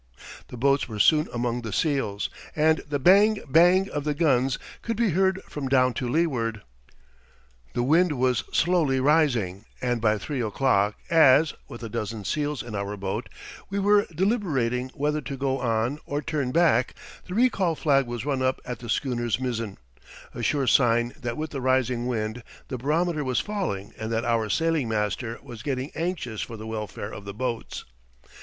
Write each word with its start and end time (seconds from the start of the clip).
The 0.47 0.57
boats 0.57 0.89
were 0.89 0.97
soon 0.97 1.27
among 1.31 1.61
the 1.61 1.71
seals, 1.71 2.31
and 2.55 2.79
the 2.89 2.97
bang! 2.97 3.39
bang! 3.47 3.87
of 3.91 4.03
the 4.03 4.15
guns 4.15 4.57
could 4.81 4.97
be 4.97 5.09
heard 5.11 5.39
from 5.43 5.67
down 5.69 5.93
to 5.93 6.09
leeward. 6.09 6.63
The 7.73 7.83
wind 7.83 8.13
was 8.13 8.43
slowly 8.51 8.99
rising, 8.99 9.65
and 9.79 10.01
by 10.01 10.17
three 10.17 10.41
o'clock 10.41 10.95
as, 11.11 11.53
with 11.67 11.83
a 11.83 11.87
dozen 11.89 12.25
seals 12.25 12.63
in 12.63 12.73
our 12.73 12.97
boat, 12.97 13.29
we 13.69 13.77
were 13.77 14.07
deliberating 14.07 14.89
whether 14.95 15.21
to 15.21 15.37
go 15.37 15.59
on 15.59 15.99
or 16.07 16.19
turn 16.23 16.51
back, 16.51 16.95
the 17.27 17.35
recall 17.35 17.75
flag 17.75 18.07
was 18.07 18.25
run 18.25 18.41
up 18.41 18.59
at 18.65 18.79
the 18.79 18.89
schooner's 18.89 19.37
mizzen—a 19.39 20.41
sure 20.41 20.65
sign 20.65 21.13
that 21.21 21.37
with 21.37 21.51
the 21.51 21.61
rising 21.61 22.07
wind 22.07 22.41
the 22.69 22.77
barometer 22.79 23.23
was 23.23 23.39
falling 23.39 23.93
and 23.99 24.11
that 24.11 24.25
our 24.25 24.49
sailing 24.49 24.89
master 24.89 25.37
was 25.43 25.61
getting 25.61 25.91
anxious 25.93 26.41
for 26.41 26.57
the 26.57 26.65
welfare 26.65 27.13
of 27.13 27.23
the 27.23 27.35
boats. 27.35 27.85